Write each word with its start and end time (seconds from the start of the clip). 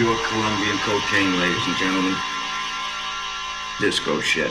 pure 0.00 0.16
Colombian 0.30 0.78
cocaine, 0.78 1.38
ladies 1.38 1.66
and 1.66 1.76
gentlemen. 1.76 2.16
Disco 3.80 4.18
shit. 4.22 4.50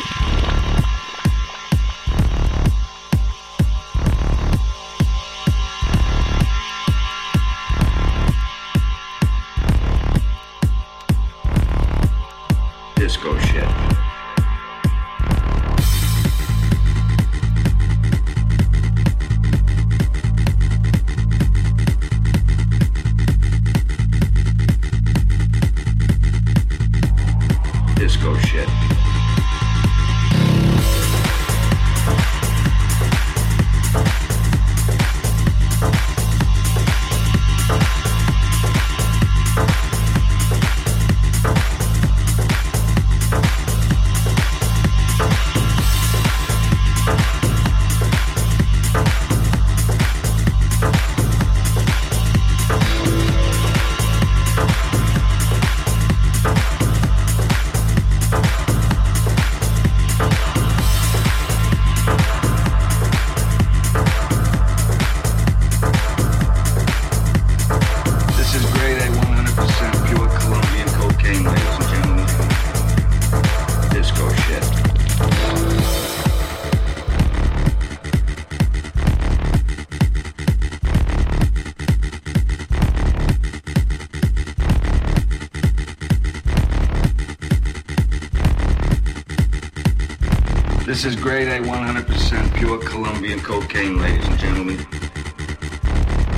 This 91.01 91.15
is 91.15 91.19
grade 91.19 91.47
A 91.47 91.59
100% 91.59 92.53
pure 92.57 92.77
Colombian 92.77 93.39
cocaine, 93.39 93.97
ladies 93.97 94.23
and 94.27 94.37
gentlemen. 94.37 94.77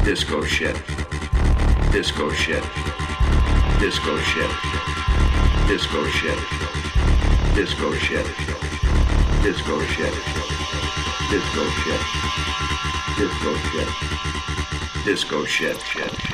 Disco 0.06 0.42
shit. 0.46 0.82
Disco 1.92 2.32
shit. 2.32 2.64
Disco 3.82 4.18
shit. 4.20 4.50
Disco 5.68 6.08
shit. 6.08 6.40
Disco 7.56 7.94
shit. 7.96 8.26
Disco 9.44 9.84
shit. 9.84 10.16
Disco 11.28 11.66
shit. 11.76 12.00
Disco 13.18 13.56
shit. 13.68 13.86
Disco 15.04 15.44
shit. 15.44 15.44
Disco. 15.44 15.46
Shit. 15.46 16.33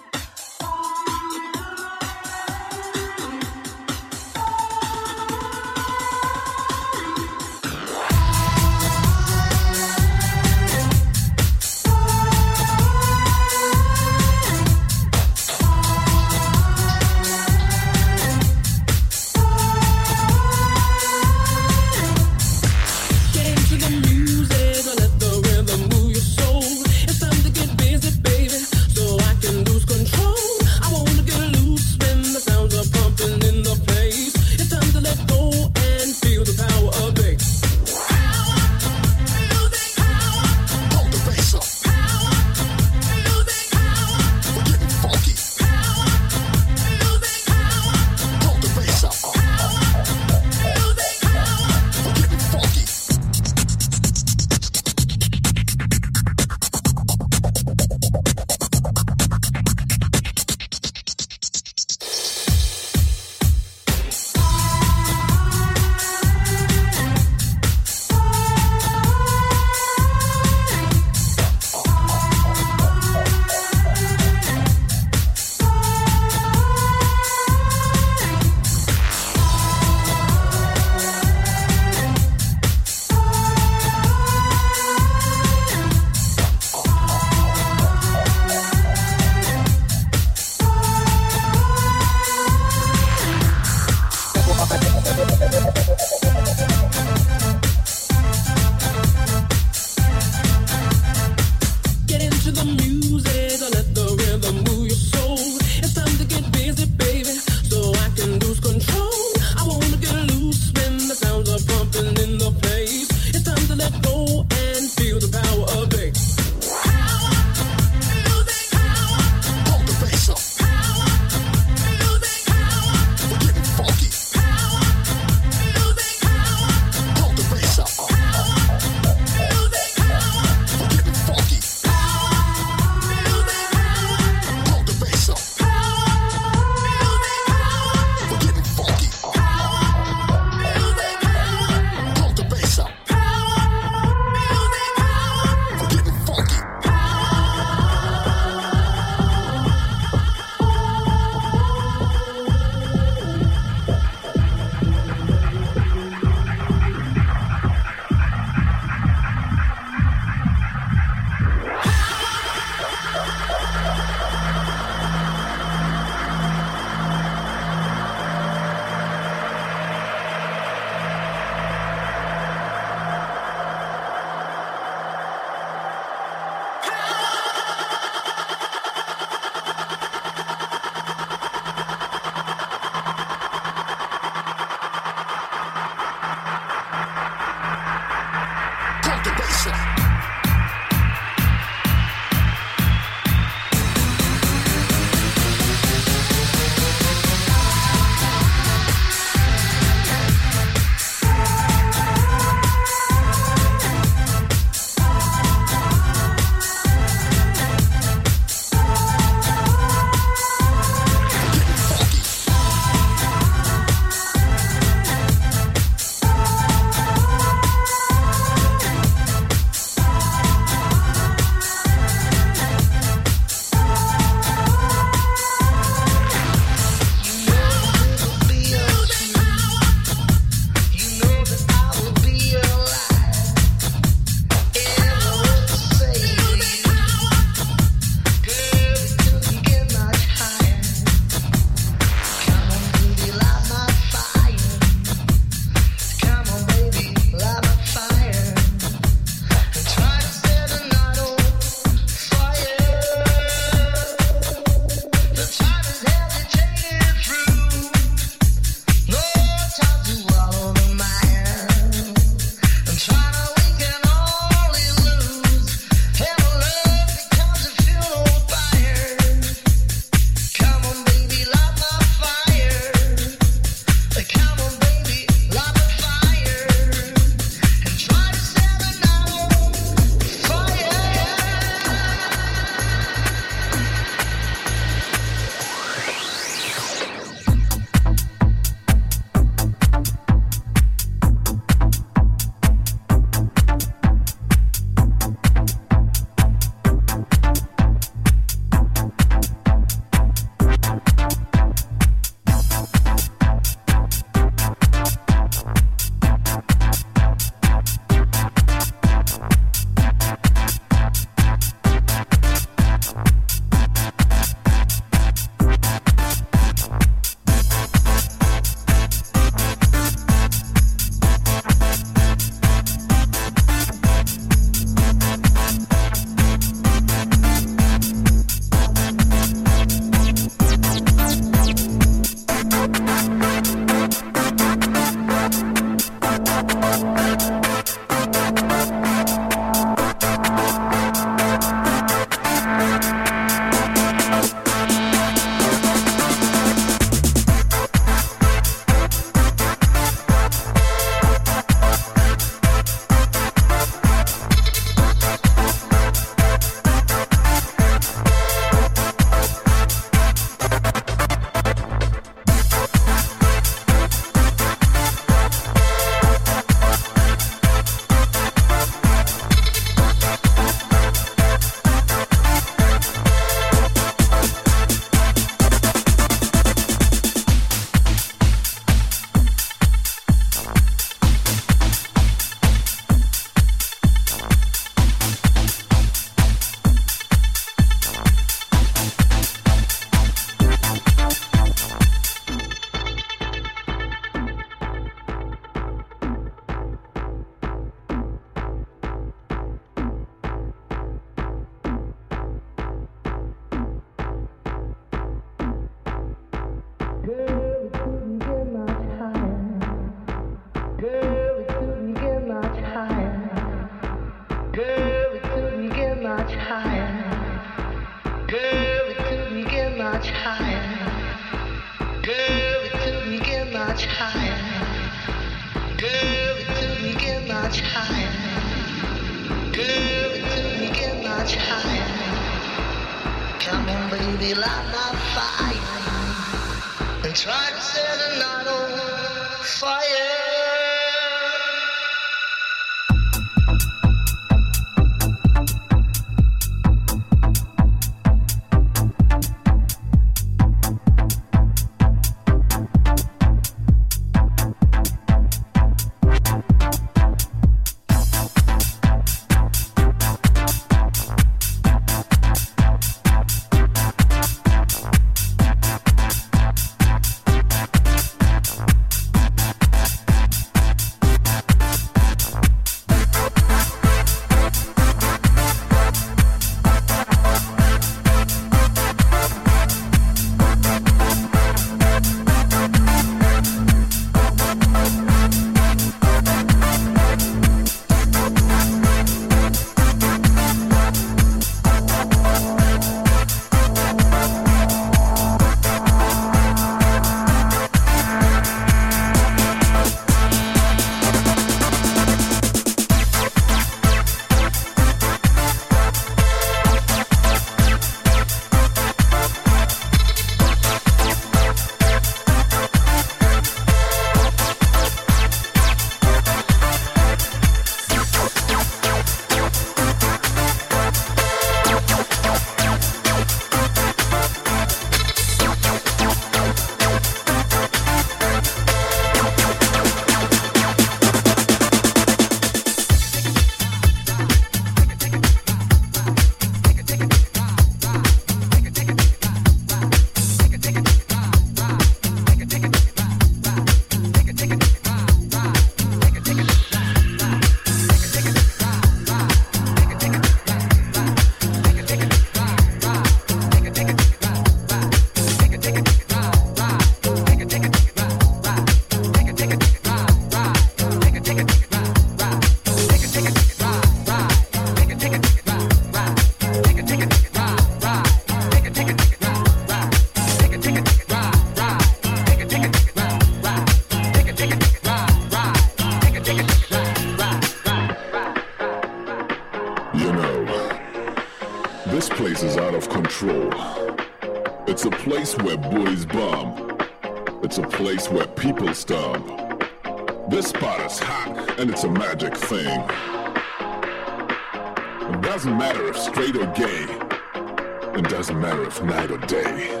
Matter 598.62 598.84
if 598.84 599.02
night 599.02 599.28
or 599.28 599.38
day. 599.38 600.00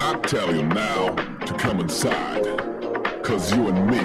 I 0.00 0.14
tell 0.24 0.54
you 0.54 0.64
now 0.64 1.14
to 1.46 1.54
come 1.54 1.80
inside. 1.80 2.44
Cause 3.22 3.56
you 3.56 3.68
and 3.68 3.86
me, 3.86 4.02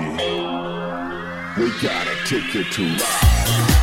we 1.62 1.70
gotta 1.82 2.16
take 2.26 2.56
it 2.56 2.72
to. 2.72 3.75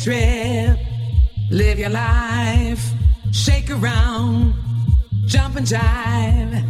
trip, 0.00 0.78
live 1.50 1.78
your 1.78 1.90
life, 1.90 2.82
shake 3.32 3.70
around, 3.70 4.54
jump 5.26 5.56
and 5.56 5.66
jive. 5.66 6.69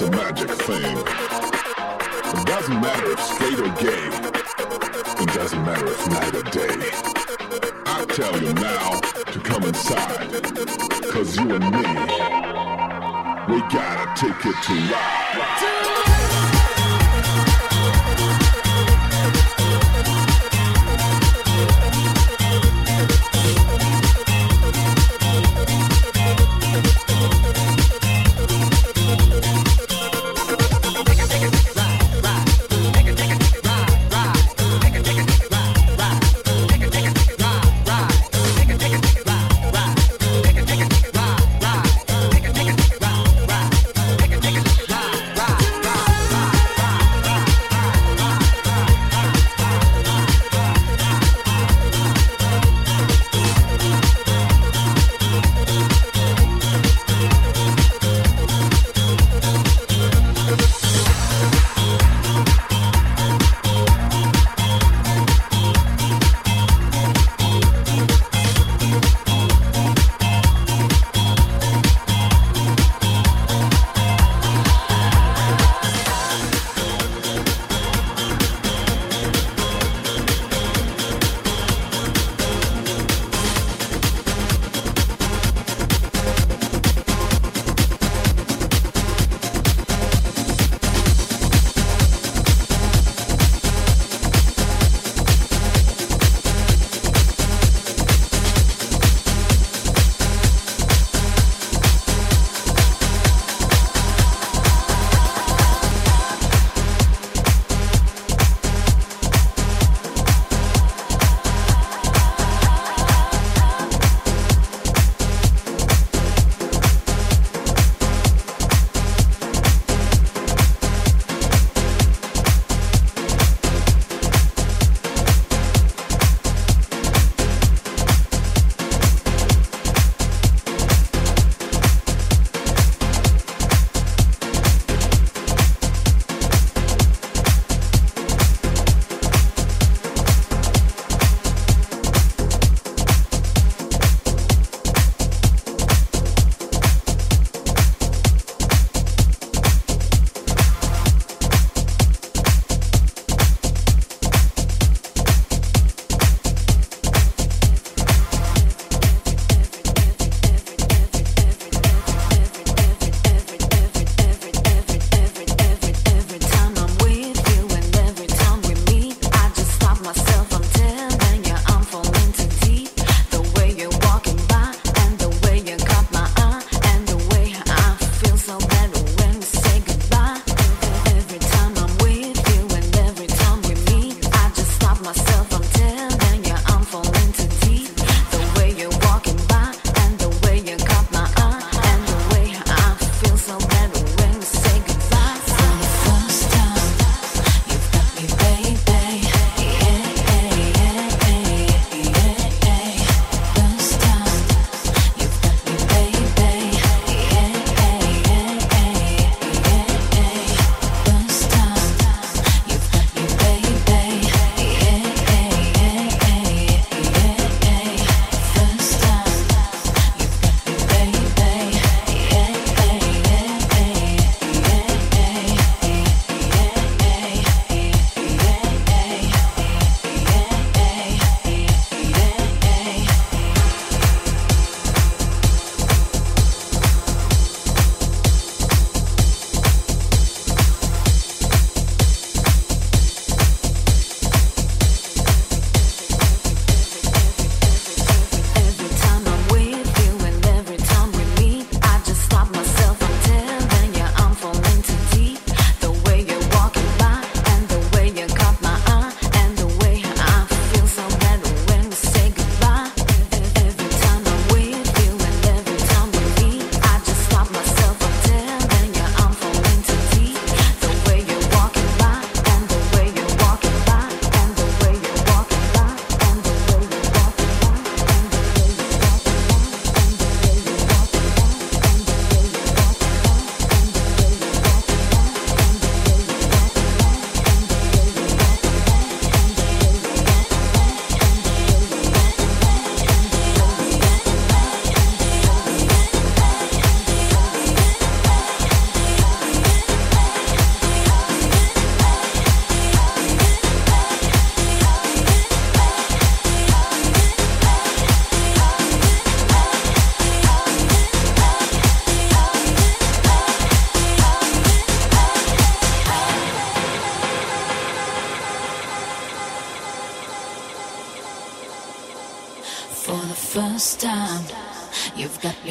to 0.00 0.10
me. 0.10 0.29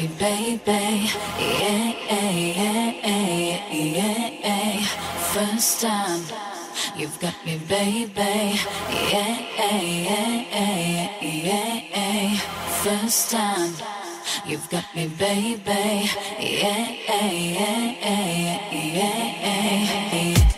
Me, 0.00 0.08
baby. 0.18 1.10
Yeah, 1.38 1.92
yeah, 2.08 2.92
yeah, 3.70 4.30
yeah. 4.44 4.84
First 5.32 5.80
time 5.82 6.22
you've 6.96 7.18
got 7.20 7.34
me, 7.44 7.58
baby. 7.68 8.60
Yeah, 9.12 9.36
yeah, 9.58 10.44
yeah, 10.50 11.80
yeah. 11.92 12.38
First 12.82 13.30
time 13.30 13.74
you've 14.46 14.68
got 14.70 14.84
me, 14.94 15.08
baby. 15.08 16.10
Yeah, 16.38 16.96
yeah, 17.08 17.30
yeah, 17.30 18.70
yeah, 18.72 18.94
yeah. 20.12 20.49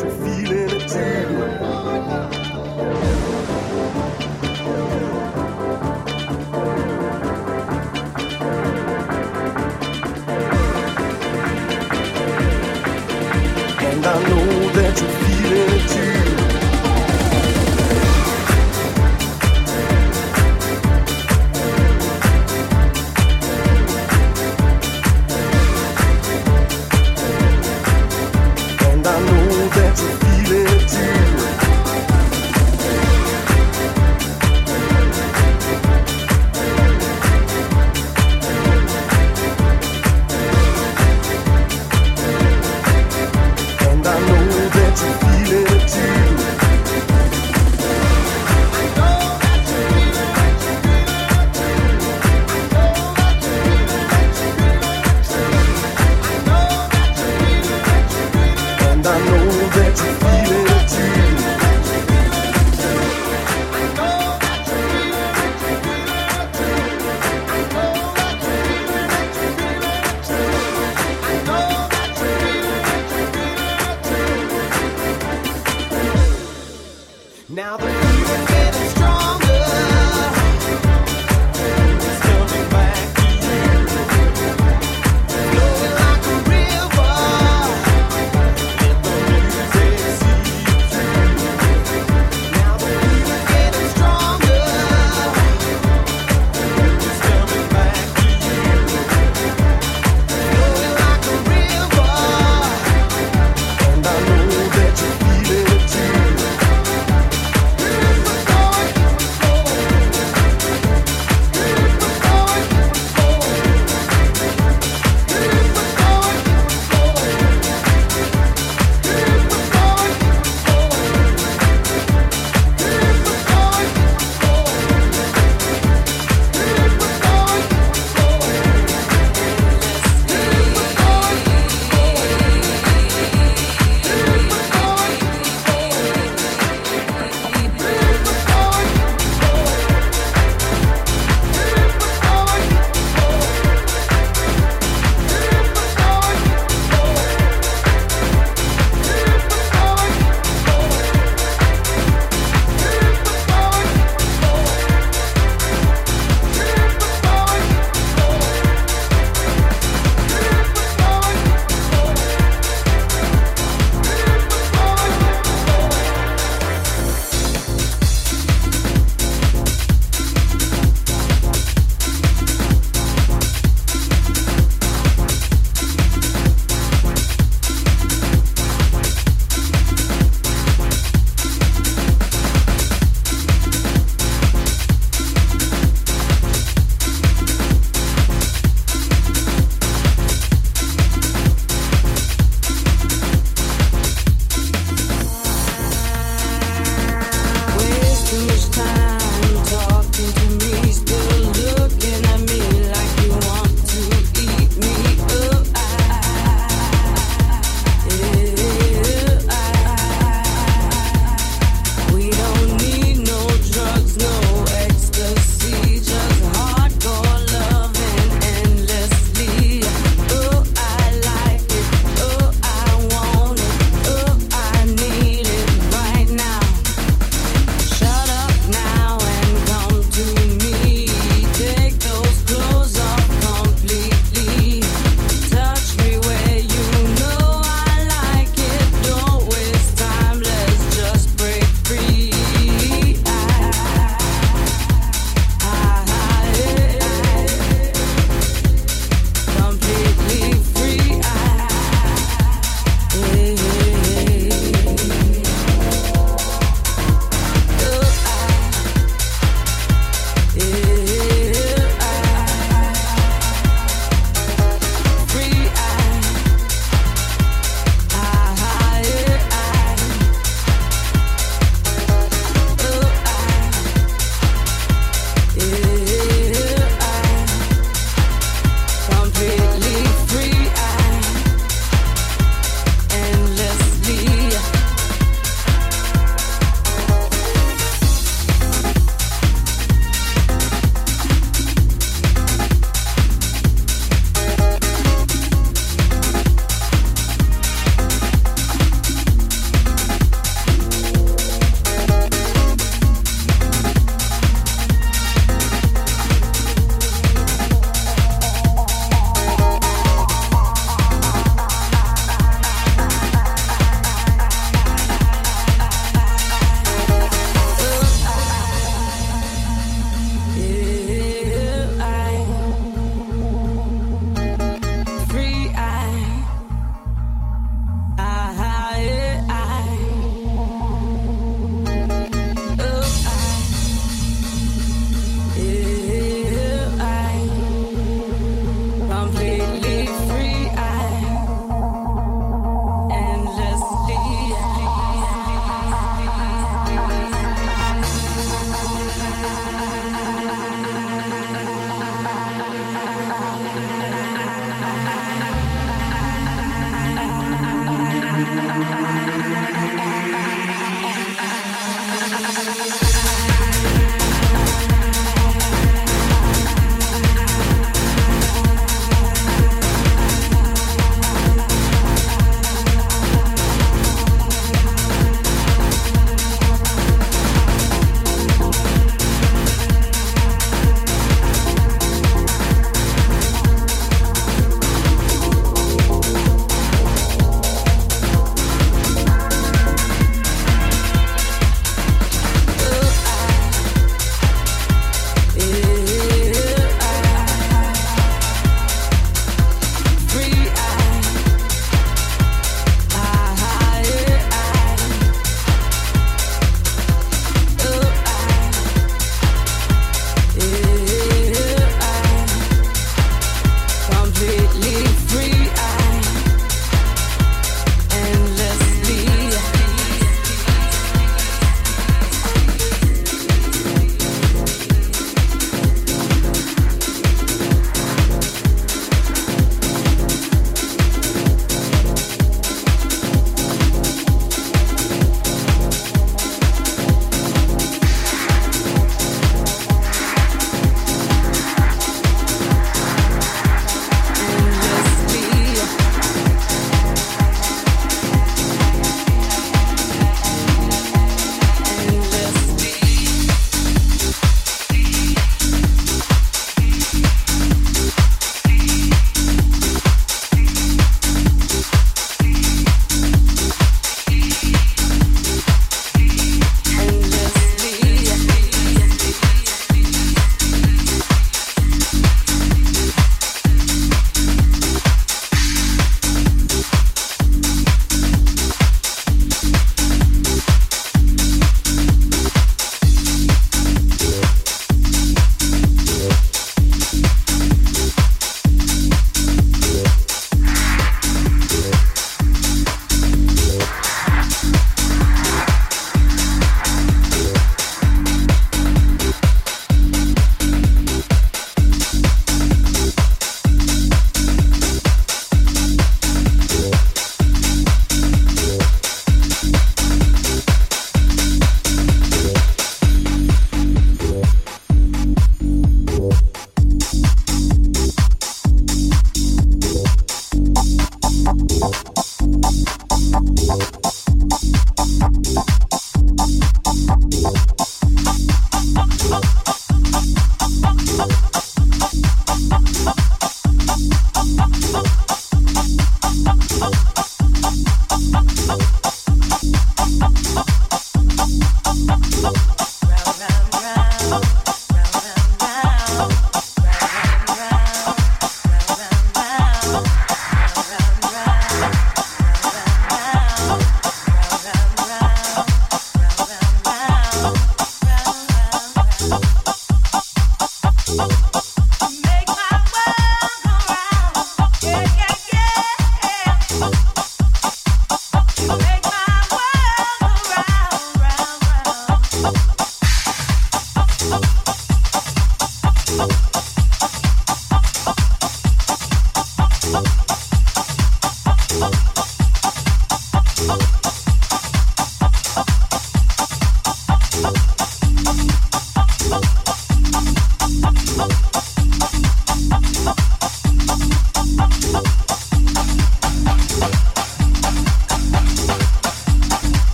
that 0.00 0.10
feel. 0.24 0.31